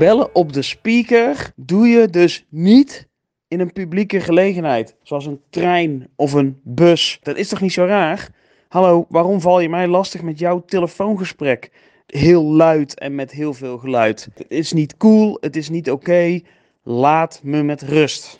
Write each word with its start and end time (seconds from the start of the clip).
bellen 0.00 0.34
op 0.34 0.52
de 0.52 0.62
speaker 0.62 1.52
doe 1.56 1.86
je 1.86 2.08
dus 2.08 2.44
niet 2.48 3.08
in 3.48 3.60
een 3.60 3.72
publieke 3.72 4.20
gelegenheid. 4.20 4.96
Zoals 5.02 5.26
een 5.26 5.40
trein 5.50 6.08
of 6.16 6.32
een 6.32 6.60
bus. 6.64 7.18
Dat 7.22 7.36
is 7.36 7.48
toch 7.48 7.60
niet 7.60 7.72
zo 7.72 7.84
raar? 7.84 8.28
Hallo, 8.68 9.06
waarom 9.08 9.40
val 9.40 9.60
je 9.60 9.68
mij 9.68 9.86
lastig 9.86 10.22
met 10.22 10.38
jouw 10.38 10.64
telefoongesprek? 10.64 11.70
Heel 12.06 12.44
luid 12.44 12.98
en 12.98 13.14
met 13.14 13.30
heel 13.30 13.54
veel 13.54 13.78
geluid. 13.78 14.28
Het 14.34 14.50
is 14.50 14.72
niet 14.72 14.96
cool, 14.96 15.36
het 15.40 15.56
is 15.56 15.68
niet 15.68 15.90
oké. 15.90 16.40
Laat 16.82 17.40
me 17.42 17.62
met 17.62 17.82
rust. 17.82 18.34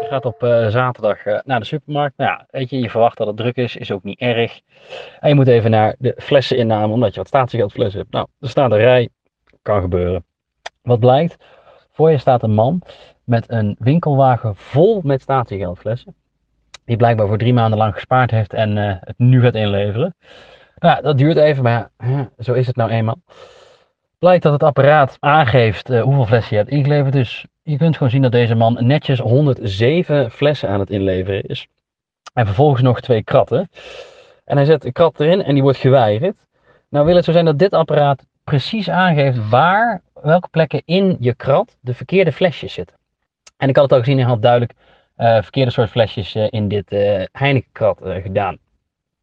Je 0.00 0.06
gaat 0.08 0.24
op 0.24 0.42
eh, 0.42 0.68
zaterdag 0.68 1.24
eh, 1.24 1.38
naar 1.44 1.60
de 1.60 1.66
supermarkt. 1.66 2.16
Nou 2.16 2.30
ja, 2.30 2.46
weet 2.50 2.70
je, 2.70 2.78
je 2.78 2.90
verwacht 2.90 3.16
dat 3.16 3.26
het 3.26 3.36
druk 3.36 3.56
is, 3.56 3.76
is 3.76 3.90
ook 3.90 4.02
niet 4.02 4.18
erg. 4.18 4.60
En 5.20 5.28
je 5.28 5.34
moet 5.34 5.48
even 5.48 5.70
naar 5.70 5.94
de 5.98 6.14
flesseninname, 6.16 6.92
omdat 6.92 7.12
je 7.12 7.18
wat 7.18 7.28
statiegeldflessen 7.28 8.00
hebt. 8.00 8.12
Nou, 8.12 8.26
er 8.40 8.48
staat 8.48 8.70
een 8.70 8.78
rij, 8.78 9.08
kan 9.62 9.80
gebeuren. 9.80 10.24
Wat 10.82 11.00
blijkt? 11.00 11.36
Voor 11.92 12.10
je 12.10 12.18
staat 12.18 12.42
een 12.42 12.54
man 12.54 12.82
met 13.24 13.50
een 13.50 13.76
winkelwagen 13.78 14.56
vol 14.56 15.00
met 15.04 15.20
statiegeldflessen. 15.20 16.14
Die 16.84 16.96
blijkbaar 16.96 17.26
voor 17.26 17.38
drie 17.38 17.54
maanden 17.54 17.78
lang 17.78 17.94
gespaard 17.94 18.30
heeft 18.30 18.52
en 18.52 18.78
eh, 18.78 18.96
het 19.00 19.18
nu 19.18 19.40
gaat 19.40 19.54
inleveren. 19.54 20.14
Nou, 20.78 21.02
dat 21.02 21.18
duurt 21.18 21.36
even, 21.36 21.62
maar 21.62 21.90
ja, 21.98 22.30
zo 22.38 22.52
is 22.52 22.66
het 22.66 22.76
nou 22.76 22.90
eenmaal. 22.90 23.20
Blijkt 24.18 24.42
dat 24.42 24.52
het 24.52 24.62
apparaat 24.62 25.16
aangeeft 25.20 25.90
uh, 25.90 26.02
hoeveel 26.02 26.26
flessen 26.26 26.56
je 26.56 26.62
hebt 26.62 26.74
ingeleverd. 26.74 27.12
Dus 27.12 27.46
je 27.62 27.76
kunt 27.76 27.96
gewoon 27.96 28.10
zien 28.10 28.22
dat 28.22 28.32
deze 28.32 28.54
man 28.54 28.86
netjes 28.86 29.18
107 29.18 30.30
flessen 30.30 30.68
aan 30.68 30.80
het 30.80 30.90
inleveren 30.90 31.42
is. 31.42 31.66
En 32.34 32.46
vervolgens 32.46 32.82
nog 32.82 33.00
twee 33.00 33.22
kratten. 33.22 33.68
En 34.44 34.56
hij 34.56 34.66
zet 34.66 34.84
een 34.84 34.92
krat 34.92 35.20
erin 35.20 35.42
en 35.42 35.54
die 35.54 35.62
wordt 35.62 35.78
geweigerd. 35.78 36.36
Nou 36.88 37.06
wil 37.06 37.16
het 37.16 37.24
zo 37.24 37.32
zijn 37.32 37.44
dat 37.44 37.58
dit 37.58 37.72
apparaat 37.72 38.26
precies 38.44 38.90
aangeeft 38.90 39.48
waar, 39.48 40.02
welke 40.22 40.48
plekken 40.48 40.82
in 40.84 41.16
je 41.20 41.34
krat 41.34 41.76
de 41.80 41.94
verkeerde 41.94 42.32
flesjes 42.32 42.72
zitten. 42.72 42.96
En 43.56 43.68
ik 43.68 43.76
had 43.76 43.84
het 43.84 43.92
al 43.92 43.98
gezien, 43.98 44.18
hij 44.18 44.26
had 44.26 44.42
duidelijk 44.42 44.72
uh, 45.16 45.42
verkeerde 45.42 45.70
soort 45.70 45.90
flesjes 45.90 46.34
uh, 46.34 46.46
in 46.50 46.68
dit 46.68 46.92
uh, 46.92 47.22
Heineken-krat 47.32 47.98
gedaan. 48.02 48.58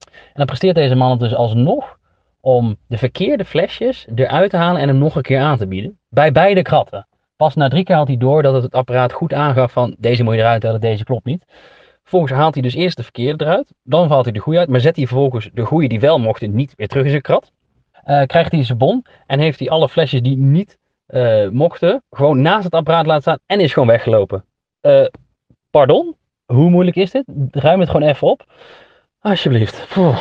En 0.06 0.34
dan 0.34 0.46
presteert 0.46 0.76
deze 0.76 0.96
man 0.96 1.12
het 1.12 1.20
dus 1.20 1.36
alsnog 1.36 1.98
om 2.42 2.78
de 2.88 2.98
verkeerde 2.98 3.46
flesjes 3.46 4.08
eruit 4.16 4.50
te 4.50 4.58
halen 4.58 4.82
en 4.82 4.88
hem 4.88 4.98
nog 4.98 5.16
een 5.16 5.22
keer 5.22 5.40
aan 5.40 5.58
te 5.58 5.68
bieden. 5.68 6.00
Bij 6.10 6.32
beide 6.32 6.62
kratten. 6.62 7.08
Pas 7.36 7.56
na 7.56 7.68
drie 7.68 7.84
keer 7.84 7.96
had 7.96 8.08
hij 8.08 8.18
door 8.18 8.42
dat 8.42 8.64
het, 8.64 8.74
apparaat 8.74 9.14
goed 9.14 9.34
aangaf 9.34 9.72
van 9.72 9.96
deze 10.00 10.24
moet 10.24 10.34
je 10.34 10.40
eruit 10.40 10.64
halen, 10.64 10.82
deze 10.82 11.04
klopt 11.04 11.26
niet. 11.26 11.44
Vervolgens 12.02 12.32
haalt 12.32 12.54
hij 12.54 12.64
dus 12.64 12.74
eerst 12.74 12.98
de 12.98 13.04
verkeerde 13.04 13.44
eruit, 13.44 13.74
dan 13.84 14.10
haalt 14.10 14.24
hij 14.24 14.34
de 14.34 14.40
goede 14.40 14.60
uit, 14.60 14.70
maar 14.70 14.80
zet 14.80 14.96
hij 14.96 15.08
vervolgens 15.08 15.50
de 15.54 15.66
goede 15.66 15.88
die 15.88 16.00
wel 16.00 16.20
mochten 16.20 16.56
niet 16.56 16.74
weer 16.76 16.88
terug 16.88 17.04
in 17.04 17.10
zijn 17.10 17.22
krat. 17.22 17.52
Krijgt 18.26 18.52
hij 18.52 18.64
zijn 18.64 18.78
bon 18.78 19.06
en 19.28 19.40
heeft 19.40 19.60
hij 19.60 19.70
alle 19.70 19.90
flesjes 19.90 20.22
die 20.22 20.38
niet 20.38 20.78
uh, 21.10 21.50
mochten 21.50 22.04
gewoon 22.10 22.42
naast 22.42 22.64
het 22.64 22.74
apparaat 22.74 23.06
laten 23.06 23.22
staan 23.22 23.40
en 23.46 23.60
is 23.60 23.74
gewoon 23.74 23.88
weggelopen. 23.88 24.46
Uh, 24.82 25.06
pardon? 25.70 26.16
Hoe 26.46 26.70
moeilijk 26.70 26.98
is 26.98 27.12
dit? 27.12 27.24
Ruim 27.52 27.80
het 27.80 27.90
gewoon 27.90 28.08
even 28.08 28.28
op. 28.28 28.46
Alsjeblieft. 29.20 29.88
Uh, 29.98 30.16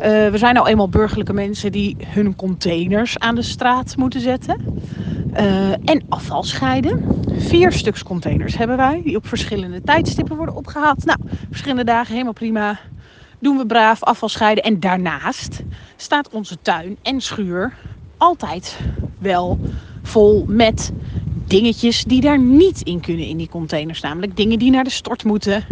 we 0.00 0.32
zijn 0.34 0.54
nou 0.54 0.68
eenmaal 0.68 0.88
burgerlijke 0.88 1.32
mensen 1.32 1.72
die 1.72 1.96
hun 2.06 2.36
containers 2.36 3.18
aan 3.18 3.34
de 3.34 3.42
straat 3.42 3.96
moeten 3.96 4.20
zetten. 4.20 4.82
En 5.84 6.02
afval 6.08 6.42
scheiden. 6.42 7.22
Vier 7.30 7.72
stuks 7.72 8.02
containers 8.02 8.56
hebben 8.56 8.76
wij, 8.76 9.00
die 9.04 9.16
op 9.16 9.26
verschillende 9.26 9.82
tijdstippen 9.82 10.36
worden 10.36 10.54
opgehaald. 10.54 11.04
Nou, 11.04 11.18
verschillende 11.48 11.84
dagen, 11.84 12.12
helemaal 12.12 12.32
prima. 12.32 12.78
Doen 13.38 13.56
we 13.56 13.66
braaf 13.66 14.02
afval 14.02 14.28
scheiden. 14.28 14.64
En 14.64 14.80
daarnaast 14.80 15.62
staat 15.96 16.30
onze 16.30 16.56
tuin 16.62 16.96
en 17.02 17.20
schuur 17.20 17.72
altijd 18.16 18.78
wel 19.20 19.58
vol 20.02 20.44
met 20.48 20.92
dingetjes 21.46 22.04
die 22.04 22.20
daar 22.20 22.38
niet 22.38 22.80
in 22.80 23.00
kunnen 23.00 23.26
in 23.26 23.36
die 23.36 23.48
containers. 23.48 24.00
Namelijk 24.00 24.36
dingen 24.36 24.58
die 24.58 24.70
naar 24.70 24.84
de 24.84 24.90
stort 24.90 25.24
moeten 25.24 25.64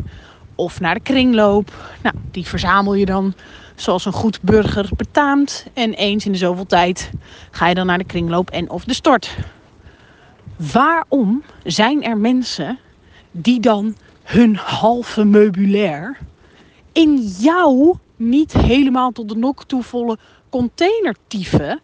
of 0.55 0.81
naar 0.81 0.95
de 0.95 1.01
kringloop. 1.01 1.97
Nou, 2.03 2.15
die 2.31 2.47
verzamel 2.47 2.95
je 2.95 3.07
dan 3.07 3.35
zoals 3.75 4.05
een 4.05 4.13
goed 4.13 4.43
burger 4.43 4.89
betaamt. 4.97 5.67
En 5.73 5.95
eens 5.95 6.27
in 6.27 6.33
de 6.33 6.39
zoveel 6.39 6.67
tijd 6.67 7.11
ga 7.51 7.69
je 7.69 7.75
dan 7.75 7.87
naar 7.87 7.99
de 7.99 8.05
kringloop 8.05 8.51
en 8.51 8.71
of 8.71 8.85
de 8.85 8.95
stort. 8.95 9.37
Waarom 10.73 11.43
zijn 11.65 12.05
er 12.05 12.17
mensen 12.17 12.79
die 13.31 13.61
dan 13.61 13.97
hun 14.23 14.57
halve 14.57 15.25
meubilair 15.25 16.19
in 16.93 17.19
jouw 17.39 17.99
niet 18.17 18.53
helemaal 18.53 19.13
tot 19.13 19.29
de 19.29 19.37
nok 19.37 19.65
toe 19.65 19.83
volle 19.83 20.19
container 20.49 21.15
tieven 21.27 21.81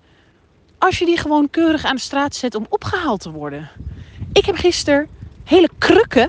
als 0.85 0.99
je 0.99 1.05
die 1.05 1.19
gewoon 1.19 1.51
keurig 1.51 1.85
aan 1.85 1.95
de 1.95 2.01
straat 2.01 2.35
zet 2.35 2.55
om 2.55 2.67
opgehaald 2.69 3.21
te 3.21 3.31
worden. 3.31 3.69
Ik 4.33 4.45
heb 4.45 4.57
gisteren 4.57 5.09
hele 5.45 5.69
krukken 5.79 6.29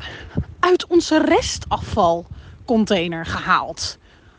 uit 0.60 0.88
onze 0.88 1.26
restafvalcontainer 1.26 3.26
gehaald. 3.26 3.98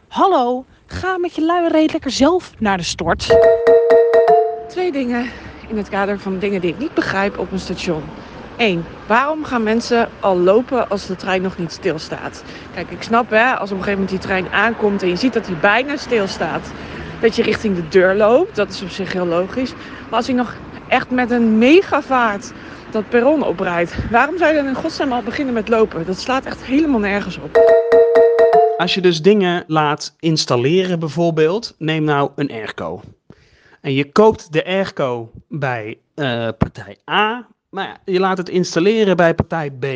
Hallo, 0.09 0.65
ga 0.87 1.19
met 1.19 1.35
je 1.35 1.45
luie 1.45 1.93
lekker 1.93 2.11
zelf 2.11 2.53
naar 2.59 2.77
de 2.77 2.83
stort. 2.83 3.37
Twee 4.69 4.93
dingen 4.93 5.31
in 5.69 5.77
het 5.77 5.89
kader 5.89 6.21
van 6.21 6.39
dingen 6.39 6.61
die 6.61 6.71
ik 6.71 6.79
niet 6.79 6.95
begrijp 6.95 7.39
op 7.39 7.53
een 7.53 7.61
station. 7.61 8.03
1. 8.57 8.85
Waarom 9.07 9.45
gaan 9.45 9.63
mensen 9.63 10.09
al 10.21 10.37
lopen 10.37 10.89
als 10.89 11.07
de 11.07 11.17
trein 11.17 11.43
nog 11.43 11.59
niet 11.59 11.73
stilstaat? 11.73 12.43
Kijk, 12.75 12.91
ik 12.91 13.03
snap 13.03 13.31
hè, 13.31 13.57
als 13.57 13.71
op 13.71 13.77
een 13.77 13.83
gegeven 13.83 13.93
moment 13.93 14.09
die 14.09 14.19
trein 14.19 14.53
aankomt 14.53 15.03
en 15.03 15.09
je 15.09 15.17
ziet 15.17 15.33
dat 15.33 15.47
hij 15.47 15.57
bijna 15.57 15.97
stilstaat, 15.97 16.71
dat 17.21 17.37
je 17.37 17.43
richting 17.43 17.77
de 17.77 17.89
deur 17.89 18.15
loopt. 18.15 18.57
Dat 18.57 18.69
is 18.71 18.83
op 18.83 18.89
zich 18.89 19.13
heel 19.13 19.27
logisch. 19.27 19.73
Maar 19.73 20.19
als 20.19 20.27
hij 20.27 20.37
nog 20.37 20.57
echt 20.89 21.11
met 21.11 21.31
een 21.31 21.59
megavaart 21.59 22.53
dat 22.91 23.09
perron 23.09 23.43
oprijdt, 23.43 24.11
waarom 24.11 24.39
zou 24.39 24.51
je 24.51 24.57
dan 24.57 24.67
in 24.67 24.75
godsnaam 24.75 25.13
al 25.13 25.23
beginnen 25.23 25.55
met 25.55 25.69
lopen? 25.69 26.07
Dat 26.07 26.19
slaat 26.19 26.45
echt 26.45 26.65
helemaal 26.65 27.01
nergens 27.01 27.39
op. 27.39 27.75
Als 28.77 28.95
je 28.95 29.01
dus 29.01 29.23
dingen 29.23 29.65
laat 29.67 30.15
installeren 30.19 30.99
bijvoorbeeld, 30.99 31.75
neem 31.79 32.05
nou 32.05 32.31
een 32.35 32.51
airco. 32.51 33.01
En 33.81 33.93
je 33.93 34.13
koopt 34.13 34.53
de 34.53 34.65
airco 34.65 35.31
bij 35.49 35.99
uh, 36.15 36.49
partij 36.59 36.97
A, 37.11 37.47
maar 37.71 38.01
je 38.05 38.21
laat 38.21 38.39
het 38.39 38.49
installeren 38.49 39.17
bij 39.17 39.35
partij 39.35 39.71
B. 39.71 39.87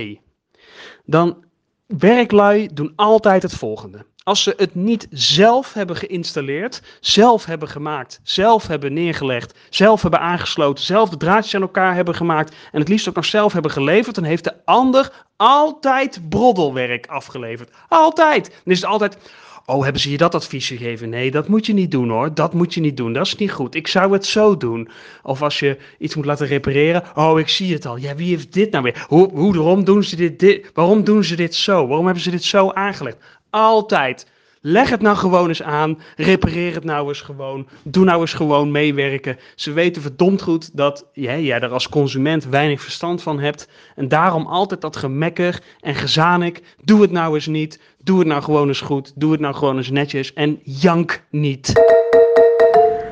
Dan 1.04 1.44
werklui 1.87 2.69
doen 2.72 2.92
altijd 2.97 3.42
het 3.42 3.54
volgende 3.54 4.04
als 4.30 4.42
ze 4.42 4.54
het 4.56 4.74
niet 4.74 5.06
zelf 5.10 5.72
hebben 5.72 5.96
geïnstalleerd, 5.96 6.82
zelf 7.00 7.44
hebben 7.44 7.68
gemaakt, 7.68 8.20
zelf 8.22 8.66
hebben 8.66 8.92
neergelegd, 8.92 9.58
zelf 9.70 10.02
hebben 10.02 10.20
aangesloten, 10.20 10.84
zelf 10.84 11.08
de 11.08 11.16
draadjes 11.16 11.54
aan 11.54 11.60
elkaar 11.62 11.94
hebben 11.94 12.14
gemaakt 12.14 12.54
en 12.72 12.80
het 12.80 12.88
liefst 12.88 13.08
ook 13.08 13.14
nog 13.14 13.24
zelf 13.24 13.52
hebben 13.52 13.70
geleverd, 13.70 14.14
dan 14.14 14.24
heeft 14.24 14.44
de 14.44 14.54
ander 14.64 15.26
altijd 15.36 16.28
broddelwerk 16.28 17.06
afgeleverd. 17.06 17.70
Altijd. 17.88 18.44
Dan 18.64 18.72
is 18.72 18.80
het 18.80 18.90
altijd, 18.90 19.19
oh 19.66 19.82
hebben 19.82 20.02
ze 20.02 20.10
je 20.10 20.16
dat 20.16 20.34
advies 20.34 20.66
gegeven? 20.66 21.08
Nee, 21.08 21.30
dat 21.30 21.48
moet 21.48 21.66
je 21.66 21.72
niet 21.72 21.90
doen 21.90 22.08
hoor, 22.08 22.34
dat 22.34 22.54
moet 22.54 22.74
je 22.74 22.80
niet 22.80 22.96
doen, 22.96 23.12
dat 23.12 23.26
is 23.26 23.36
niet 23.36 23.52
goed. 23.52 23.74
Ik 23.74 23.88
zou 23.88 24.12
het 24.12 24.26
zo 24.26 24.56
doen. 24.56 24.88
Of 25.22 25.42
als 25.42 25.58
je 25.58 25.78
iets 25.98 26.14
moet 26.14 26.24
laten 26.24 26.46
repareren, 26.46 27.02
oh 27.14 27.38
ik 27.38 27.48
zie 27.48 27.72
het 27.72 27.86
al, 27.86 27.96
ja 27.96 28.14
wie 28.14 28.28
heeft 28.28 28.52
dit 28.52 28.70
nou 28.70 28.84
weer? 28.84 29.04
Hoe, 29.08 29.30
hoe 29.32 29.56
waarom 29.56 29.84
doen 29.84 30.04
ze 30.04 30.16
dit, 30.16 30.38
dit, 30.38 30.70
waarom 30.74 31.04
doen 31.04 31.24
ze 31.24 31.36
dit 31.36 31.54
zo? 31.54 31.86
Waarom 31.86 32.04
hebben 32.04 32.22
ze 32.22 32.30
dit 32.30 32.44
zo 32.44 32.70
aangelegd? 32.70 33.16
Altijd. 33.50 34.27
Leg 34.62 34.91
het 34.91 35.00
nou 35.00 35.16
gewoon 35.16 35.49
eens 35.49 35.62
aan. 35.62 35.99
Repareer 36.16 36.75
het 36.75 36.84
nou 36.84 37.09
eens 37.09 37.21
gewoon. 37.21 37.69
Doe 37.83 38.05
nou 38.05 38.21
eens 38.21 38.33
gewoon 38.33 38.71
meewerken. 38.71 39.38
Ze 39.55 39.72
weten 39.72 40.03
verdomd 40.03 40.43
goed 40.43 40.77
dat 40.77 41.06
jij, 41.12 41.43
jij 41.43 41.61
er 41.61 41.72
als 41.72 41.88
consument 41.88 42.44
weinig 42.44 42.81
verstand 42.83 43.22
van 43.22 43.41
hebt. 43.41 43.69
En 43.97 44.09
daarom 44.09 44.47
altijd 44.47 44.81
dat 44.81 44.97
gemekker 44.97 45.62
en 45.81 45.94
gezanik. 45.94 46.62
Doe 46.84 47.00
het 47.00 47.11
nou 47.11 47.34
eens 47.34 47.47
niet. 47.47 47.81
Doe 47.99 48.19
het 48.19 48.28
nou 48.28 48.43
gewoon 48.43 48.69
eens 48.69 48.81
goed. 48.81 49.12
Doe 49.15 49.33
het 49.33 49.41
nou 49.41 49.55
gewoon 49.55 49.77
eens 49.77 49.91
netjes. 49.91 50.32
En 50.32 50.61
jank 50.62 51.23
niet. 51.31 51.73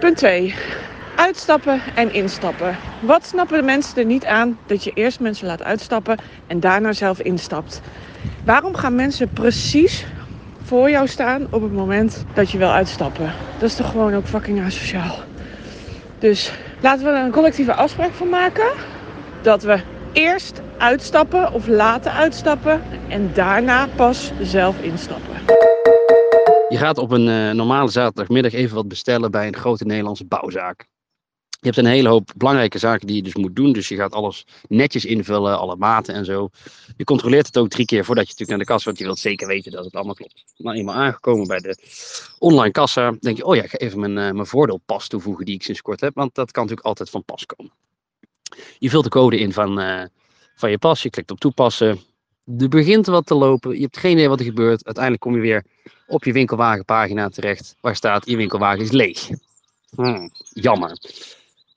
Punt 0.01 0.17
2. 0.17 0.55
Uitstappen 1.17 1.81
en 1.95 2.13
instappen. 2.13 2.77
Wat 3.01 3.27
snappen 3.27 3.59
de 3.59 3.65
mensen 3.65 3.97
er 3.97 4.05
niet 4.05 4.25
aan 4.25 4.59
dat 4.67 4.85
je 4.85 4.91
eerst 4.95 5.21
mensen 5.21 5.47
laat 5.47 5.63
uitstappen 5.63 6.19
en 6.47 6.61
daarna 6.61 6.93
zelf 6.93 7.21
instapt? 7.21 7.81
Waarom 8.45 8.75
gaan 8.75 8.95
mensen 8.95 9.29
precies 9.29 10.07
voor 10.69 10.91
jou 10.91 11.07
staan 11.07 11.47
op 11.51 11.63
het 11.63 11.73
moment 11.73 12.25
dat 12.35 12.51
je 12.51 12.59
wil 12.59 12.71
uitstappen. 12.71 13.33
Dat 13.59 13.69
is 13.69 13.75
toch 13.75 13.91
gewoon 13.91 14.15
ook 14.15 14.27
fucking 14.27 14.61
asociaal. 14.65 15.17
Dus 16.19 16.53
laten 16.81 17.05
we 17.05 17.11
er 17.11 17.25
een 17.25 17.31
collectieve 17.31 17.75
afspraak 17.75 18.13
van 18.13 18.29
maken. 18.29 18.71
Dat 19.43 19.63
we 19.63 19.81
eerst 20.13 20.61
uitstappen 20.79 21.53
of 21.53 21.67
laten 21.67 22.13
uitstappen 22.13 22.83
en 23.09 23.31
daarna 23.35 23.89
pas 23.97 24.33
zelf 24.43 24.81
instappen. 24.81 25.35
Je 26.69 26.77
gaat 26.77 26.99
op 26.99 27.11
een 27.11 27.27
uh, 27.27 27.51
normale 27.51 27.91
zaterdagmiddag 27.91 28.53
even 28.53 28.75
wat 28.75 28.89
bestellen 28.89 29.31
bij 29.31 29.47
een 29.47 29.57
grote 29.57 29.85
Nederlandse 29.85 30.25
bouwzaak. 30.25 30.87
Je 31.61 31.67
hebt 31.67 31.77
een 31.77 31.87
hele 31.87 32.09
hoop 32.09 32.33
belangrijke 32.37 32.79
zaken 32.79 33.07
die 33.07 33.17
je 33.17 33.23
dus 33.23 33.35
moet 33.35 33.57
doen. 33.57 33.73
Dus 33.73 33.89
je 33.89 33.97
gaat 33.97 34.13
alles 34.13 34.47
netjes 34.69 35.05
invullen, 35.05 35.59
alle 35.59 35.77
maten 35.77 36.15
en 36.15 36.25
zo. 36.25 36.49
Je 36.97 37.05
controleert 37.05 37.47
het 37.47 37.59
ook 37.59 37.69
drie 37.69 37.87
keer 37.87 38.05
voordat 38.05 38.25
je 38.25 38.31
natuurlijk 38.31 38.59
naar 38.59 38.67
de 38.67 38.73
kassa, 38.73 38.85
want 38.85 38.99
je 38.99 39.05
wilt 39.05 39.19
zeker 39.19 39.47
weten 39.47 39.73
dat 39.73 39.85
het 39.85 39.95
allemaal 39.95 40.15
klopt. 40.15 40.45
Maar 40.57 40.75
eenmaal 40.75 40.95
aangekomen 40.95 41.47
bij 41.47 41.59
de 41.59 41.77
online 42.39 42.73
kassa, 42.73 43.17
denk 43.21 43.37
je, 43.37 43.45
oh 43.45 43.57
ja, 43.57 43.63
ik 43.63 43.71
ga 43.71 43.79
even 43.79 44.01
mijn, 44.01 44.17
uh, 44.17 44.33
mijn 44.33 44.47
voordeelpas 44.47 45.09
toevoegen 45.09 45.45
die 45.45 45.55
ik 45.55 45.63
sinds 45.63 45.83
kort 45.83 46.01
heb. 46.01 46.15
Want 46.15 46.35
dat 46.35 46.51
kan 46.51 46.63
natuurlijk 46.63 46.89
altijd 46.89 47.11
van 47.11 47.25
pas 47.25 47.47
komen. 47.47 47.73
Je 48.79 48.91
vult 48.91 49.05
de 49.05 49.11
code 49.11 49.39
in 49.39 49.53
van, 49.53 49.81
eh, 49.81 50.05
van 50.55 50.71
je 50.71 50.79
pas, 50.79 51.03
je 51.03 51.11
klikt 51.11 51.31
op 51.31 51.41
toepassen. 51.41 52.01
Er 52.59 52.69
begint 52.69 53.07
wat 53.07 53.27
te 53.27 53.35
lopen, 53.35 53.75
je 53.75 53.83
hebt 53.83 53.99
geen 53.99 54.13
idee 54.13 54.29
wat 54.29 54.39
er 54.39 54.45
gebeurt. 54.45 54.85
Uiteindelijk 54.85 55.25
kom 55.25 55.35
je 55.35 55.41
weer 55.41 55.65
op 56.07 56.25
je 56.25 56.33
winkelwagenpagina 56.33 57.29
terecht, 57.29 57.77
waar 57.81 57.97
staat 57.97 58.27
je 58.27 58.37
winkelwagen 58.37 58.81
is 58.81 58.91
leeg. 58.91 59.29
Hmm, 59.95 60.31
jammer. 60.53 60.99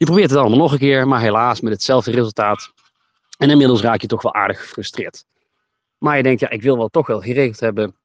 Je 0.02 0.08
probeert 0.08 0.30
het 0.30 0.40
allemaal 0.40 0.58
nog 0.58 0.72
een 0.72 0.78
keer, 0.78 1.08
maar 1.08 1.22
helaas 1.22 1.62
met 1.62 1.74
hetzelfde 1.74 2.12
resultaat. 2.12 2.74
En 3.38 3.50
inmiddels 3.50 3.82
raak 3.82 4.02
je 4.02 4.08
toch 4.08 4.22
wel 4.22 4.34
aardig 4.34 4.60
gefrustreerd. 4.60 5.26
Maar 5.98 6.18
je 6.18 6.24
denkt, 6.24 6.40
ja, 6.40 6.50
ik 6.50 6.62
wil 6.62 6.78
wel 6.78 6.88
toch 6.88 7.08
wel 7.08 7.22
geregeld 7.22 7.60
hebben. 7.60 7.96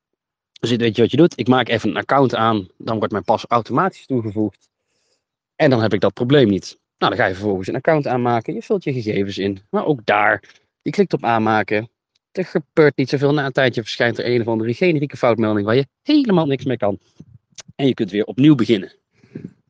Dus 0.60 0.70
weet 0.70 0.96
je 0.96 1.02
wat 1.02 1.10
je 1.10 1.16
doet? 1.16 1.38
Ik 1.38 1.48
maak 1.48 1.68
even 1.68 1.90
een 1.90 1.96
account 1.96 2.34
aan, 2.34 2.68
dan 2.78 2.98
wordt 2.98 3.12
mijn 3.12 3.24
pas 3.24 3.44
automatisch 3.48 4.06
toegevoegd. 4.06 4.68
En 5.54 5.70
dan 5.70 5.80
heb 5.80 5.92
ik 5.92 6.00
dat 6.00 6.12
probleem 6.12 6.48
niet. 6.48 6.78
Nou, 6.98 7.12
dan 7.12 7.20
ga 7.20 7.28
je 7.28 7.34
vervolgens 7.34 7.68
een 7.68 7.74
account 7.74 8.06
aanmaken. 8.06 8.54
Je 8.54 8.62
vult 8.62 8.84
je 8.84 8.92
gegevens 8.92 9.38
in. 9.38 9.62
Maar 9.70 9.84
ook 9.84 10.04
daar, 10.04 10.42
je 10.82 10.90
klikt 10.90 11.12
op 11.12 11.24
aanmaken. 11.24 11.90
Er 12.32 12.44
gebeurt 12.44 12.96
niet 12.96 13.08
zoveel. 13.08 13.34
Na 13.34 13.46
een 13.46 13.52
tijdje 13.52 13.82
verschijnt 13.82 14.18
er 14.18 14.26
een 14.26 14.40
of 14.40 14.46
andere 14.46 14.74
generieke 14.74 15.16
foutmelding 15.16 15.66
waar 15.66 15.76
je 15.76 15.86
helemaal 16.02 16.46
niks 16.46 16.64
mee 16.64 16.76
kan. 16.76 16.98
En 17.76 17.86
je 17.86 17.94
kunt 17.94 18.10
weer 18.10 18.24
opnieuw 18.24 18.54
beginnen. 18.54 18.92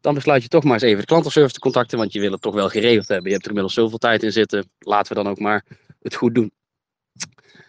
Dan 0.01 0.15
besluit 0.15 0.43
je 0.43 0.49
toch 0.49 0.65
maar 0.65 0.73
eens 0.73 0.83
even 0.83 1.01
de 1.01 1.07
klantenservice 1.07 1.55
te 1.55 1.61
contacten, 1.61 1.99
want 1.99 2.13
je 2.13 2.21
wil 2.21 2.33
het 2.33 2.41
toch 2.41 2.55
wel 2.55 2.69
geregeld 2.69 3.09
hebben. 3.09 3.27
Je 3.27 3.33
hebt 3.33 3.43
er 3.43 3.49
inmiddels 3.49 3.75
zoveel 3.75 3.99
tijd 3.99 4.23
in 4.23 4.33
zitten. 4.33 4.71
Laten 4.79 5.17
we 5.17 5.23
dan 5.23 5.33
ook 5.33 5.39
maar 5.39 5.65
het 6.03 6.15
goed 6.15 6.35
doen. 6.35 6.53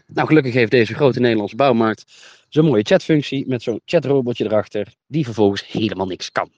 Nou, 0.08 0.28
gelukkig 0.28 0.54
heeft 0.54 0.72
deze 0.72 0.94
grote 0.94 1.20
Nederlandse 1.20 1.56
bouwmarkt 1.56 2.06
zo'n 2.50 2.66
mooie 2.66 2.84
chatfunctie 2.84 3.48
met 3.48 3.62
zo'n 3.62 3.82
chatrobotje 3.86 4.46
erachter, 4.46 4.94
die 5.08 5.26
vervolgens 5.26 5.68
helemaal 5.68 6.06
niks 6.06 6.32
kan. 6.32 6.52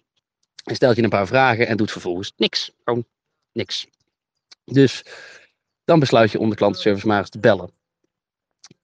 Hij 0.64 0.76
stelt 0.76 0.96
je 0.96 1.04
een 1.04 1.10
paar 1.10 1.28
vragen 1.28 1.68
en 1.68 1.78
doet 1.78 1.92
vervolgens 1.92 2.34
niks. 2.38 2.72
Gewoon 2.84 3.06
niks. 3.52 3.88
Dus 4.66 5.04
dan 5.84 6.00
besluit 6.00 6.32
je 6.32 6.40
om 6.40 6.50
de 6.50 6.56
klantenservice 6.56 7.08
maar 7.08 7.20
eens 7.20 7.30
te 7.30 7.40
bellen. 7.40 7.72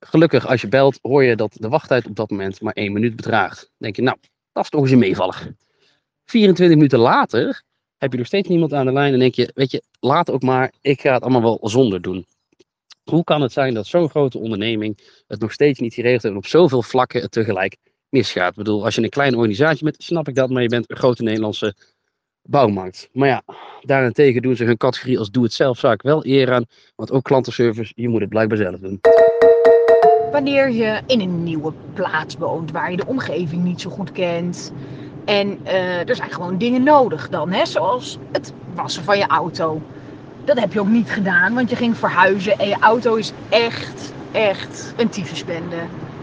Gelukkig, 0.00 0.46
als 0.46 0.60
je 0.60 0.68
belt, 0.68 0.98
hoor 1.02 1.24
je 1.24 1.36
dat 1.36 1.56
de 1.58 1.68
wachttijd 1.68 2.06
op 2.06 2.16
dat 2.16 2.30
moment 2.30 2.60
maar 2.60 2.72
één 2.72 2.92
minuut 2.92 3.16
bedraagt. 3.16 3.60
Dan 3.60 3.70
denk 3.78 3.96
je, 3.96 4.02
nou, 4.02 4.16
dat 4.52 4.64
is 4.64 4.70
toch 4.70 4.82
eens 4.82 4.90
een 4.90 4.98
meevaller. 4.98 5.54
24 6.26 6.76
minuten 6.76 6.98
later 6.98 7.62
heb 7.96 8.12
je 8.12 8.18
nog 8.18 8.26
steeds 8.26 8.48
niemand 8.48 8.72
aan 8.72 8.86
de 8.86 8.92
lijn 8.92 9.12
en 9.12 9.18
denk 9.18 9.34
je, 9.34 9.50
weet 9.54 9.70
je, 9.70 9.82
laat 10.00 10.30
ook 10.30 10.42
maar, 10.42 10.72
ik 10.80 11.00
ga 11.00 11.12
het 11.12 11.22
allemaal 11.22 11.42
wel 11.42 11.68
zonder 11.68 12.02
doen. 12.02 12.26
Hoe 13.04 13.24
kan 13.24 13.40
het 13.40 13.52
zijn 13.52 13.74
dat 13.74 13.86
zo'n 13.86 14.10
grote 14.10 14.38
onderneming 14.38 15.22
het 15.26 15.40
nog 15.40 15.52
steeds 15.52 15.80
niet 15.80 15.94
geregeld 15.94 16.22
heeft 16.22 16.34
en 16.34 16.40
op 16.40 16.46
zoveel 16.46 16.82
vlakken 16.82 17.20
het 17.20 17.30
tegelijk 17.30 17.76
misgaat? 18.08 18.50
Ik 18.50 18.56
bedoel, 18.56 18.84
als 18.84 18.94
je 18.94 19.02
een 19.02 19.08
kleine 19.08 19.36
organisatie 19.36 19.84
bent, 19.84 20.02
snap 20.02 20.28
ik 20.28 20.34
dat, 20.34 20.50
maar 20.50 20.62
je 20.62 20.68
bent 20.68 20.90
een 20.90 20.96
grote 20.96 21.22
Nederlandse 21.22 21.74
bouwmarkt. 22.42 23.08
Maar 23.12 23.28
ja, 23.28 23.42
daarentegen 23.80 24.42
doen 24.42 24.56
ze 24.56 24.64
hun 24.64 24.76
categorie 24.76 25.18
als 25.18 25.30
doe-het-zelf-zaak 25.30 26.02
wel 26.02 26.26
eer 26.26 26.52
aan, 26.52 26.64
want 26.96 27.10
ook 27.10 27.24
klantenservice, 27.24 27.92
je 27.94 28.08
moet 28.08 28.20
het 28.20 28.28
blijkbaar 28.28 28.58
zelf 28.58 28.78
doen. 28.78 29.00
Wanneer 30.32 30.70
je 30.70 31.00
in 31.06 31.20
een 31.20 31.42
nieuwe 31.42 31.72
plaats 31.94 32.36
woont 32.36 32.70
waar 32.70 32.90
je 32.90 32.96
de 32.96 33.06
omgeving 33.06 33.64
niet 33.64 33.80
zo 33.80 33.90
goed 33.90 34.12
kent. 34.12 34.72
En 35.26 35.58
eh, 35.62 36.08
er 36.08 36.16
zijn 36.16 36.30
gewoon 36.30 36.58
dingen 36.58 36.82
nodig 36.82 37.28
dan, 37.28 37.50
hè? 37.52 37.66
zoals 37.66 38.18
het 38.32 38.52
wassen 38.74 39.04
van 39.04 39.18
je 39.18 39.26
auto. 39.26 39.80
Dat 40.44 40.60
heb 40.60 40.72
je 40.72 40.80
ook 40.80 40.88
niet 40.88 41.10
gedaan, 41.10 41.54
want 41.54 41.70
je 41.70 41.76
ging 41.76 41.96
verhuizen 41.96 42.58
en 42.58 42.68
je 42.68 42.76
auto 42.80 43.14
is 43.14 43.32
echt, 43.48 44.12
echt 44.32 44.94
een 44.96 45.08
tyfusbende. 45.08 45.76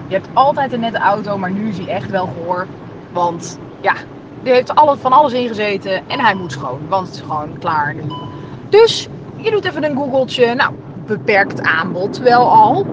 Je 0.07 0.13
hebt 0.13 0.27
altijd 0.33 0.73
een 0.73 0.79
nette 0.79 0.97
auto, 0.97 1.37
maar 1.37 1.51
nu 1.51 1.69
is 1.69 1.77
hij 1.77 1.87
echt 1.87 2.09
wel 2.09 2.25
gehoor. 2.25 2.67
Want 3.11 3.59
ja, 3.81 3.93
er 4.43 4.53
heeft 4.53 4.73
van 4.75 5.13
alles 5.13 5.33
in 5.33 5.47
gezeten 5.47 6.09
en 6.09 6.19
hij 6.19 6.35
moet 6.35 6.51
schoon, 6.51 6.79
want 6.87 7.07
het 7.07 7.15
is 7.15 7.21
gewoon 7.21 7.59
klaar 7.59 7.95
nu. 7.95 8.01
Dus 8.69 9.07
je 9.35 9.51
doet 9.51 9.65
even 9.65 9.83
een 9.83 9.97
googeltje. 9.97 10.53
Nou, 10.53 10.73
beperkt 11.05 11.61
aanbod 11.61 12.17
wel 12.17 12.51
al. 12.51 12.85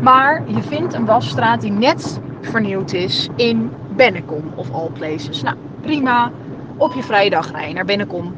Maar 0.00 0.42
je 0.46 0.62
vindt 0.62 0.94
een 0.94 1.04
wasstraat 1.04 1.60
die 1.60 1.72
net 1.72 2.20
vernieuwd 2.40 2.92
is 2.92 3.28
in 3.36 3.72
Bennekom 4.00 4.52
of 4.56 4.70
all 4.72 4.88
places. 4.88 5.42
Nou, 5.42 5.56
prima. 5.80 6.32
Op 6.76 6.92
je 6.92 7.02
vrije 7.02 7.30
dag 7.30 7.50
rij 7.50 7.72
naar 7.72 7.84
Bennekom. 7.84 8.34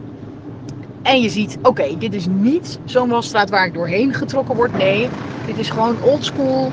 En 1.02 1.20
je 1.20 1.28
ziet, 1.28 1.58
oké, 1.62 1.98
dit 1.98 2.14
is 2.14 2.26
niet 2.26 2.80
zo'n 2.84 3.08
wasstraat 3.08 3.50
waar 3.50 3.66
ik 3.66 3.74
doorheen 3.74 4.14
getrokken 4.14 4.56
word. 4.56 4.72
Nee, 4.72 5.08
dit 5.46 5.58
is 5.58 5.70
gewoon 5.70 6.02
oldschool. 6.02 6.70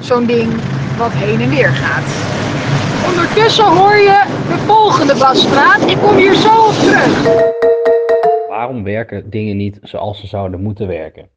Zo'n 0.00 0.26
ding 0.26 0.52
wat 0.98 1.10
heen 1.12 1.40
en 1.40 1.48
weer 1.48 1.68
gaat. 1.68 2.06
Ondertussen 3.10 3.64
hoor 3.64 3.96
je 3.96 4.24
de 4.48 4.58
volgende 4.58 5.14
wasstraat. 5.14 5.90
Ik 5.90 5.96
kom 5.96 6.16
hier 6.16 6.34
zo 6.34 6.66
op 6.66 6.74
terug. 6.74 7.22
Waarom 8.48 8.84
werken 8.84 9.30
dingen 9.30 9.56
niet 9.56 9.78
zoals 9.82 10.20
ze 10.20 10.26
zouden 10.26 10.62
moeten 10.62 10.86
werken? 10.86 11.28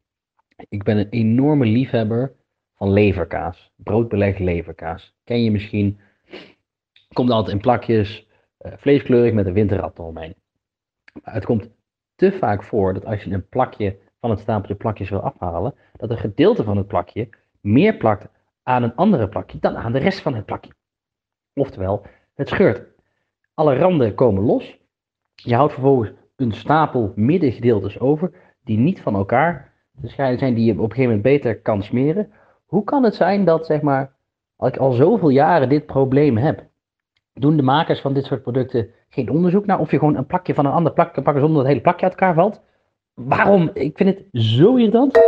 Ik 0.68 0.82
ben 0.82 0.96
een 0.96 1.10
enorme 1.10 1.66
liefhebber 1.66 2.32
van 2.76 2.92
leverkaas. 2.92 3.70
Broodbeleg 3.76 4.38
leverkaas. 4.38 5.14
Ken 5.24 5.44
je 5.44 5.50
misschien? 5.50 5.98
Komt 7.12 7.30
altijd 7.30 7.54
in 7.54 7.62
plakjes, 7.62 8.28
uh, 8.60 8.72
vleeskleurig 8.76 9.32
met 9.32 9.46
een 9.46 9.52
winterrat 9.52 9.98
eromheen. 9.98 10.34
Maar 11.22 11.34
het 11.34 11.44
komt 11.44 11.68
te 12.14 12.32
vaak 12.32 12.62
voor 12.62 12.94
dat 12.94 13.04
als 13.04 13.22
je 13.22 13.30
een 13.30 13.48
plakje 13.48 13.98
van 14.20 14.30
het 14.30 14.38
stapeltje 14.38 14.74
plakjes 14.74 15.10
wil 15.10 15.20
afhalen, 15.20 15.74
dat 15.96 16.10
een 16.10 16.18
gedeelte 16.18 16.64
van 16.64 16.76
het 16.76 16.86
plakje 16.86 17.28
meer 17.60 17.96
plakt 17.96 18.28
aan 18.62 18.82
een 18.82 18.94
andere 18.94 19.28
plakje 19.28 19.58
dan 19.58 19.76
aan 19.76 19.92
de 19.92 19.98
rest 19.98 20.20
van 20.20 20.34
het 20.34 20.44
plakje. 20.44 20.72
Oftewel, 21.54 22.06
het 22.34 22.48
scheurt. 22.48 22.86
Alle 23.54 23.76
randen 23.76 24.14
komen 24.14 24.42
los. 24.42 24.78
Je 25.34 25.54
houdt 25.54 25.72
vervolgens 25.72 26.10
een 26.36 26.52
stapel 26.52 27.12
middengedeeltes 27.14 28.00
over 28.00 28.32
die 28.64 28.78
niet 28.78 29.00
van 29.00 29.14
elkaar 29.14 29.72
zijn, 30.02 30.54
die 30.54 30.64
je 30.64 30.72
op 30.72 30.78
een 30.78 30.82
gegeven 30.82 31.02
moment 31.02 31.22
beter 31.22 31.60
kan 31.60 31.82
smeren. 31.82 32.32
Hoe 32.66 32.84
kan 32.84 33.04
het 33.04 33.14
zijn 33.14 33.44
dat, 33.44 33.66
zeg 33.66 33.80
maar, 33.80 34.16
ik 34.58 34.76
al 34.76 34.92
zoveel 34.92 35.28
jaren 35.28 35.68
dit 35.68 35.86
probleem 35.86 36.36
heb, 36.36 36.67
doen 37.40 37.56
de 37.56 37.62
makers 37.62 38.00
van 38.00 38.12
dit 38.12 38.24
soort 38.24 38.42
producten 38.42 38.88
geen 39.08 39.30
onderzoek 39.30 39.66
naar 39.66 39.78
of 39.78 39.90
je 39.90 39.98
gewoon 39.98 40.16
een 40.16 40.26
plakje 40.26 40.54
van 40.54 40.66
een 40.66 40.72
ander 40.72 40.92
plak 40.92 41.14
kan 41.14 41.22
pakken 41.22 41.42
zonder 41.42 41.62
dat 41.62 41.66
het 41.66 41.72
hele 41.72 41.80
plakje 41.80 42.06
uit 42.06 42.14
elkaar 42.14 42.34
valt? 42.34 42.60
Waarom? 43.14 43.70
Ik 43.72 43.96
vind 43.96 44.16
het 44.16 44.42
zo 44.42 44.76
irritant. 44.76 45.18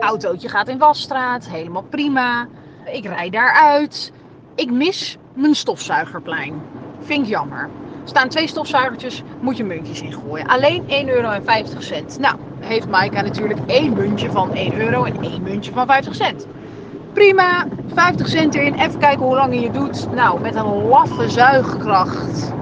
Autootje 0.00 0.48
gaat 0.48 0.68
in 0.68 0.78
wasstraat, 0.78 1.48
helemaal 1.48 1.82
prima. 1.82 2.48
Ik 2.92 3.04
rijd 3.04 3.32
daaruit. 3.32 4.12
Ik 4.54 4.70
mis 4.70 5.18
mijn 5.34 5.54
stofzuigerplein. 5.54 6.62
Vind 7.00 7.22
ik 7.22 7.28
jammer. 7.28 7.62
Er 8.02 8.08
staan 8.08 8.28
twee 8.28 8.46
stofzuigertjes, 8.46 9.22
moet 9.40 9.56
je 9.56 9.64
muntjes 9.64 10.02
ingooien. 10.02 10.46
Alleen 10.46 10.82
1,50 10.82 10.88
euro. 11.06 11.28
Nou, 12.18 12.36
heeft 12.60 12.88
Maika 12.88 13.22
natuurlijk 13.22 13.60
één 13.66 13.92
muntje 13.92 14.30
van 14.30 14.54
1 14.54 14.80
euro 14.80 15.04
en 15.04 15.22
één 15.22 15.42
muntje 15.42 15.72
van 15.72 15.86
50 15.86 16.14
cent. 16.14 16.46
Prima, 17.12 17.66
50 17.94 18.28
cent 18.28 18.54
erin, 18.54 18.74
even 18.74 18.98
kijken 18.98 19.24
hoe 19.26 19.34
lang 19.34 19.60
je 19.60 19.70
doet. 19.70 20.06
Nou, 20.14 20.40
met 20.40 20.54
een 20.54 20.86
laffe 20.86 21.30
zuigkracht 21.30 22.52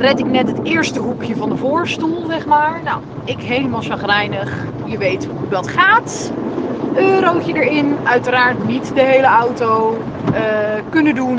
red 0.00 0.18
ik 0.18 0.26
net 0.26 0.48
het 0.48 0.60
eerste 0.62 1.00
hoekje 1.00 1.36
van 1.36 1.48
de 1.48 1.56
voorstoel, 1.56 2.26
zeg 2.28 2.46
maar. 2.46 2.80
Nou, 2.84 3.00
ik 3.24 3.40
helemaal 3.40 3.82
chagrijnig. 3.82 4.66
Je 4.84 4.98
weet 4.98 5.24
hoe 5.24 5.48
dat 5.48 5.68
gaat. 5.68 6.32
Eurotje 6.94 7.52
erin, 7.52 7.96
uiteraard 8.04 8.66
niet 8.66 8.94
de 8.94 9.00
hele 9.00 9.26
auto 9.26 9.98
uh, 10.32 10.38
kunnen 10.88 11.14
doen. 11.14 11.38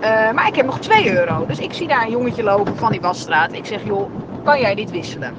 Uh, 0.00 0.32
maar 0.32 0.46
ik 0.46 0.54
heb 0.54 0.66
nog 0.66 0.78
2 0.78 1.12
euro. 1.12 1.46
Dus 1.46 1.58
ik 1.58 1.72
zie 1.72 1.88
daar 1.88 2.02
een 2.02 2.10
jongetje 2.10 2.42
lopen 2.42 2.76
van 2.76 2.90
die 2.90 3.00
wasstraat. 3.00 3.52
Ik 3.52 3.66
zeg, 3.66 3.84
joh, 3.84 4.10
kan 4.44 4.60
jij 4.60 4.74
dit 4.74 4.90
wisselen? 4.90 5.34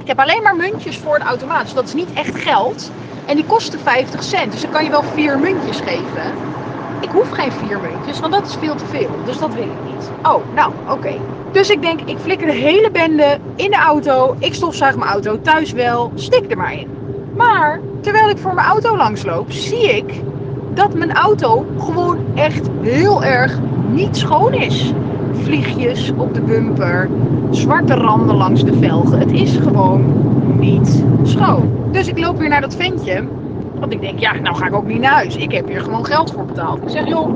Ik 0.00 0.06
heb 0.06 0.18
alleen 0.18 0.42
maar 0.42 0.56
muntjes 0.56 0.98
voor 0.98 1.18
de 1.18 1.24
automaat. 1.24 1.62
Dus 1.62 1.74
dat 1.74 1.84
is 1.84 1.94
niet 1.94 2.12
echt 2.12 2.36
geld. 2.36 2.90
En 3.24 3.36
die 3.36 3.46
kosten 3.46 3.80
50 3.80 4.22
cent. 4.22 4.52
Dus 4.52 4.60
dan 4.60 4.70
kan 4.70 4.84
je 4.84 4.90
wel 4.90 5.02
vier 5.02 5.38
muntjes 5.38 5.80
geven. 5.80 6.38
Ik 7.00 7.10
hoef 7.10 7.30
geen 7.30 7.52
vier 7.52 7.80
muntjes, 7.80 8.20
want 8.20 8.32
dat 8.32 8.46
is 8.46 8.54
veel 8.54 8.74
te 8.74 8.86
veel. 8.86 9.22
Dus 9.24 9.38
dat 9.38 9.54
wil 9.54 9.70
ik 9.70 9.82
niet. 9.82 10.12
Oh, 10.22 10.52
nou, 10.54 10.72
oké. 10.88 11.22
Dus 11.50 11.70
ik 11.70 11.82
denk, 11.82 12.00
ik 12.00 12.18
flikker 12.18 12.46
de 12.46 12.52
hele 12.52 12.90
bende 12.90 13.38
in 13.56 13.70
de 13.70 13.76
auto. 13.76 14.36
Ik 14.38 14.54
stofzuig 14.54 14.96
mijn 14.96 15.10
auto 15.10 15.40
thuis 15.40 15.72
wel. 15.72 16.12
Stik 16.14 16.50
er 16.50 16.56
maar 16.56 16.72
in. 16.72 16.88
Maar 17.36 17.80
terwijl 18.00 18.28
ik 18.28 18.38
voor 18.38 18.54
mijn 18.54 18.66
auto 18.66 18.96
langsloop, 18.96 19.52
zie 19.52 19.96
ik 19.96 20.22
dat 20.74 20.94
mijn 20.94 21.12
auto 21.12 21.66
gewoon 21.78 22.18
echt 22.34 22.68
heel 22.80 23.24
erg 23.24 23.58
niet 23.86 24.16
schoon 24.16 24.52
is. 24.52 24.94
Vliegjes 25.32 26.12
op 26.16 26.34
de 26.34 26.40
bumper, 26.40 27.10
zwarte 27.50 27.94
randen 27.94 28.36
langs 28.36 28.64
de 28.64 28.74
velgen. 28.74 29.18
Het 29.18 29.32
is 29.32 29.56
gewoon 29.56 30.04
niet 30.58 31.04
schoon. 31.22 31.73
Dus 32.04 32.12
ik 32.12 32.18
loop 32.18 32.38
weer 32.38 32.48
naar 32.48 32.60
dat 32.60 32.76
ventje. 32.76 33.28
Want 33.74 33.92
ik 33.92 34.00
denk, 34.00 34.18
ja, 34.18 34.32
nou 34.32 34.56
ga 34.56 34.66
ik 34.66 34.74
ook 34.74 34.84
niet 34.84 35.00
naar 35.00 35.12
huis. 35.12 35.36
Ik 35.36 35.52
heb 35.52 35.68
hier 35.68 35.80
gewoon 35.80 36.06
geld 36.06 36.32
voor 36.32 36.44
betaald. 36.44 36.82
Ik 36.82 36.88
zeg, 36.88 37.06
joh, 37.06 37.28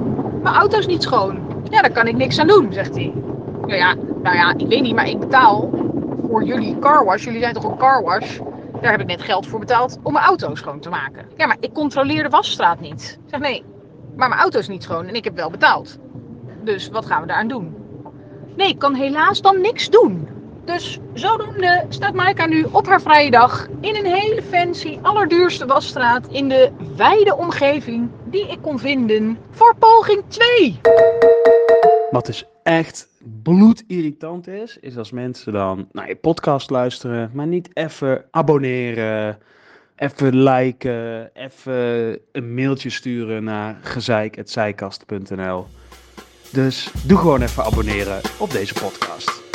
mijn 0.42 0.54
auto 0.54 0.78
is 0.78 0.87
niet 0.87 1.02
schoon. 1.02 1.62
Ja, 1.70 1.80
daar 1.80 1.92
kan 1.92 2.06
ik 2.06 2.16
niks 2.16 2.38
aan 2.38 2.46
doen, 2.46 2.72
zegt 2.72 2.94
hij. 2.94 3.12
Nou 3.60 3.75
ja, 3.75 3.94
nou 4.22 4.37
ja, 4.37 4.54
ik 4.56 4.66
weet 4.66 4.82
niet, 4.82 4.94
maar 4.94 5.08
ik 5.08 5.18
betaal 5.18 5.70
voor 6.28 6.44
jullie 6.44 6.78
carwash. 6.78 7.25
Jullie 7.25 7.40
zijn 7.40 7.54
toch 7.54 7.64
een 7.64 7.76
carwash? 7.76 8.38
Daar 8.80 8.90
heb 8.90 9.00
ik 9.00 9.06
net 9.06 9.22
geld 9.22 9.46
voor 9.46 9.58
betaald 9.58 9.98
om 10.02 10.12
mijn 10.12 10.25
auto 10.25 10.54
schoon 10.54 10.80
te 10.80 10.88
maken. 10.88 11.26
Ja, 11.37 11.46
maar 11.46 11.56
ik 11.60 11.72
controleer 11.72 12.22
de 12.22 12.28
wasstraat 12.28 12.80
niet. 12.80 13.18
Ik 13.25 13.30
zeg, 13.30 13.40
nee, 13.40 13.64
maar 14.16 14.28
mijn 14.28 14.40
auto 14.40 14.58
is 14.58 14.68
niet 14.68 14.82
schoon 14.82 15.06
en 15.06 15.14
ik 15.14 15.25
heb 15.25 15.37
wel 15.37 15.50
betaald. 15.50 15.98
Dus 16.64 16.88
wat 16.88 17.06
gaan 17.06 17.20
we 17.20 17.26
daaraan 17.26 17.48
doen? 17.48 17.76
Nee, 18.56 18.68
ik 18.68 18.78
kan 18.78 18.94
helaas 18.94 19.40
dan 19.40 19.60
niks 19.60 19.90
doen. 19.90 20.28
Dus 20.75 20.98
zodoende 21.14 21.84
staat 21.88 22.14
Maaika 22.14 22.46
nu 22.46 22.66
op 22.72 22.87
haar 22.87 23.02
vrije 23.02 23.30
dag 23.30 23.68
in 23.80 23.96
een 23.96 24.06
hele 24.06 24.42
fancy, 24.42 24.98
allerduurste 25.02 25.66
wasstraat 25.66 26.26
in 26.30 26.48
de 26.48 26.70
wijde 26.96 27.37
omgeving 27.37 28.10
die 28.25 28.48
ik 28.48 28.58
kon 28.62 28.78
vinden 28.78 29.38
voor 29.50 29.76
poging 29.78 30.22
2. 30.28 30.80
Wat 32.10 32.26
dus 32.26 32.44
echt 32.62 33.08
bloedirritant 33.42 34.46
is, 34.48 34.78
is 34.80 34.96
als 34.96 35.10
mensen 35.10 35.52
dan 35.52 35.88
naar 35.92 36.08
je 36.08 36.16
podcast 36.16 36.70
luisteren, 36.70 37.30
maar 37.32 37.46
niet 37.46 37.70
even 37.72 38.25
abonneren, 38.30 39.38
even 39.96 40.42
liken, 40.42 41.30
even 41.34 42.18
een 42.32 42.54
mailtje 42.54 42.90
sturen 42.90 43.44
naar 43.44 43.78
gezeik.zijkast.nl. 43.82 45.66
Dus 46.52 46.90
doe 47.06 47.18
gewoon 47.18 47.42
even 47.42 47.64
abonneren 47.64 48.20
op 48.38 48.50
deze 48.50 48.75
podcast. 48.75 49.47